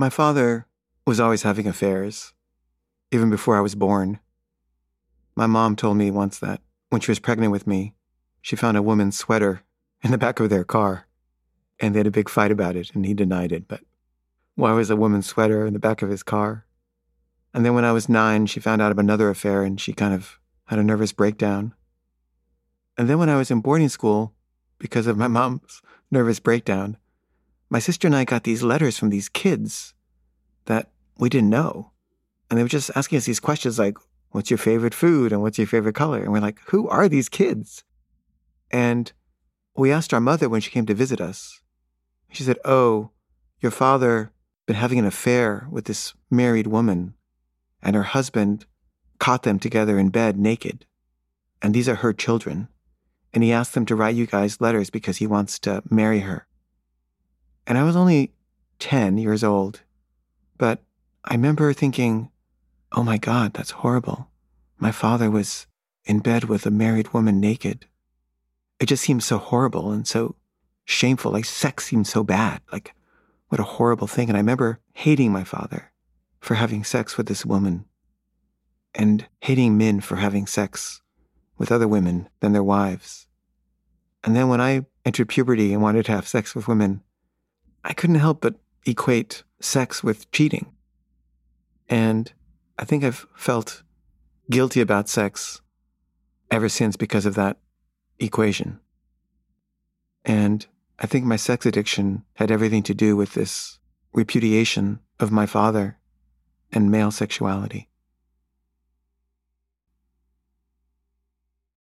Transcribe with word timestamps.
My 0.00 0.10
father 0.10 0.68
was 1.04 1.18
always 1.18 1.42
having 1.42 1.66
affairs, 1.66 2.32
even 3.10 3.30
before 3.30 3.56
I 3.56 3.60
was 3.60 3.74
born. 3.74 4.20
My 5.34 5.46
mom 5.46 5.74
told 5.74 5.96
me 5.96 6.12
once 6.12 6.38
that 6.38 6.60
when 6.90 7.00
she 7.00 7.10
was 7.10 7.18
pregnant 7.18 7.50
with 7.50 7.66
me, 7.66 7.96
she 8.40 8.54
found 8.54 8.76
a 8.76 8.82
woman's 8.82 9.18
sweater 9.18 9.62
in 10.04 10.12
the 10.12 10.16
back 10.16 10.38
of 10.38 10.50
their 10.50 10.62
car, 10.62 11.08
and 11.80 11.92
they 11.92 11.98
had 11.98 12.06
a 12.06 12.12
big 12.12 12.28
fight 12.28 12.52
about 12.52 12.76
it, 12.76 12.94
and 12.94 13.04
he 13.04 13.12
denied 13.12 13.50
it. 13.50 13.66
But 13.66 13.80
why 14.54 14.70
was 14.70 14.88
a 14.88 14.94
woman's 14.94 15.26
sweater 15.26 15.66
in 15.66 15.72
the 15.72 15.80
back 15.80 16.00
of 16.00 16.10
his 16.10 16.22
car? 16.22 16.64
And 17.52 17.66
then 17.66 17.74
when 17.74 17.84
I 17.84 17.90
was 17.90 18.08
nine, 18.08 18.46
she 18.46 18.60
found 18.60 18.80
out 18.80 18.92
of 18.92 19.00
another 19.00 19.28
affair, 19.28 19.64
and 19.64 19.80
she 19.80 19.92
kind 19.92 20.14
of 20.14 20.38
had 20.66 20.78
a 20.78 20.84
nervous 20.84 21.10
breakdown. 21.10 21.74
And 22.96 23.10
then 23.10 23.18
when 23.18 23.28
I 23.30 23.36
was 23.36 23.50
in 23.50 23.62
boarding 23.62 23.88
school, 23.88 24.32
because 24.78 25.08
of 25.08 25.18
my 25.18 25.26
mom's 25.26 25.82
nervous 26.08 26.38
breakdown, 26.38 26.98
my 27.70 27.78
sister 27.78 28.06
and 28.08 28.16
I 28.16 28.24
got 28.24 28.44
these 28.44 28.62
letters 28.62 28.98
from 28.98 29.10
these 29.10 29.28
kids 29.28 29.94
that 30.64 30.90
we 31.18 31.28
didn't 31.28 31.50
know. 31.50 31.92
And 32.48 32.58
they 32.58 32.62
were 32.62 32.68
just 32.68 32.90
asking 32.94 33.18
us 33.18 33.26
these 33.26 33.40
questions 33.40 33.78
like, 33.78 33.98
what's 34.30 34.50
your 34.50 34.58
favorite 34.58 34.94
food 34.94 35.32
and 35.32 35.42
what's 35.42 35.58
your 35.58 35.66
favorite 35.66 35.94
color? 35.94 36.22
And 36.22 36.32
we're 36.32 36.40
like, 36.40 36.60
who 36.66 36.88
are 36.88 37.08
these 37.08 37.28
kids? 37.28 37.84
And 38.70 39.12
we 39.76 39.92
asked 39.92 40.12
our 40.12 40.20
mother 40.20 40.48
when 40.48 40.60
she 40.60 40.70
came 40.70 40.86
to 40.86 40.94
visit 40.94 41.20
us. 41.20 41.60
She 42.32 42.42
said, 42.42 42.58
oh, 42.64 43.10
your 43.60 43.70
father 43.70 44.32
been 44.66 44.76
having 44.76 44.98
an 44.98 45.06
affair 45.06 45.66
with 45.70 45.86
this 45.86 46.14
married 46.30 46.66
woman 46.66 47.14
and 47.82 47.96
her 47.96 48.02
husband 48.02 48.66
caught 49.18 49.42
them 49.42 49.58
together 49.58 49.98
in 49.98 50.10
bed 50.10 50.38
naked. 50.38 50.84
And 51.62 51.74
these 51.74 51.88
are 51.88 51.96
her 51.96 52.12
children. 52.12 52.68
And 53.32 53.42
he 53.44 53.52
asked 53.52 53.74
them 53.74 53.86
to 53.86 53.96
write 53.96 54.14
you 54.14 54.26
guys 54.26 54.60
letters 54.60 54.90
because 54.90 55.18
he 55.18 55.26
wants 55.26 55.58
to 55.60 55.82
marry 55.90 56.20
her. 56.20 56.47
And 57.68 57.76
I 57.76 57.84
was 57.84 57.96
only 57.96 58.32
10 58.78 59.18
years 59.18 59.44
old, 59.44 59.82
but 60.56 60.82
I 61.22 61.34
remember 61.34 61.74
thinking, 61.74 62.30
oh 62.92 63.02
my 63.02 63.18
God, 63.18 63.52
that's 63.52 63.72
horrible. 63.72 64.30
My 64.78 64.90
father 64.90 65.30
was 65.30 65.66
in 66.06 66.20
bed 66.20 66.44
with 66.44 66.64
a 66.64 66.70
married 66.70 67.12
woman 67.12 67.40
naked. 67.40 67.84
It 68.80 68.86
just 68.86 69.04
seemed 69.04 69.22
so 69.22 69.36
horrible 69.36 69.90
and 69.90 70.08
so 70.08 70.36
shameful. 70.86 71.30
Like 71.30 71.44
sex 71.44 71.84
seemed 71.84 72.06
so 72.06 72.24
bad. 72.24 72.62
Like, 72.72 72.94
what 73.48 73.60
a 73.60 73.64
horrible 73.64 74.06
thing. 74.06 74.28
And 74.30 74.36
I 74.38 74.40
remember 74.40 74.80
hating 74.94 75.30
my 75.30 75.44
father 75.44 75.92
for 76.40 76.54
having 76.54 76.84
sex 76.84 77.18
with 77.18 77.26
this 77.26 77.44
woman 77.44 77.84
and 78.94 79.26
hating 79.42 79.76
men 79.76 80.00
for 80.00 80.16
having 80.16 80.46
sex 80.46 81.02
with 81.58 81.70
other 81.70 81.88
women 81.88 82.30
than 82.40 82.52
their 82.52 82.62
wives. 82.62 83.26
And 84.24 84.34
then 84.34 84.48
when 84.48 84.60
I 84.60 84.86
entered 85.04 85.28
puberty 85.28 85.74
and 85.74 85.82
wanted 85.82 86.06
to 86.06 86.12
have 86.12 86.26
sex 86.26 86.54
with 86.54 86.66
women, 86.66 87.02
I 87.84 87.92
couldn't 87.92 88.16
help 88.16 88.40
but 88.40 88.56
equate 88.86 89.44
sex 89.60 90.02
with 90.02 90.30
cheating. 90.30 90.72
And 91.88 92.32
I 92.78 92.84
think 92.84 93.04
I've 93.04 93.26
felt 93.34 93.82
guilty 94.50 94.80
about 94.80 95.08
sex 95.08 95.60
ever 96.50 96.68
since 96.68 96.96
because 96.96 97.26
of 97.26 97.34
that 97.34 97.58
equation. 98.18 98.80
And 100.24 100.66
I 100.98 101.06
think 101.06 101.24
my 101.24 101.36
sex 101.36 101.64
addiction 101.66 102.24
had 102.34 102.50
everything 102.50 102.82
to 102.84 102.94
do 102.94 103.16
with 103.16 103.34
this 103.34 103.78
repudiation 104.12 105.00
of 105.20 105.30
my 105.30 105.46
father 105.46 105.98
and 106.72 106.90
male 106.90 107.10
sexuality. 107.10 107.87